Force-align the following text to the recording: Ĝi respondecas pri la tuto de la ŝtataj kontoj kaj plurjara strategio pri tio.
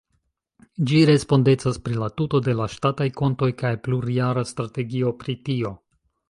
Ĝi 0.91 1.01
respondecas 1.09 1.77
pri 1.87 1.99
la 2.03 2.09
tuto 2.21 2.41
de 2.47 2.55
la 2.61 2.67
ŝtataj 2.77 3.07
kontoj 3.21 3.51
kaj 3.61 3.73
plurjara 3.89 4.47
strategio 4.55 5.15
pri 5.23 5.37
tio. 5.51 5.75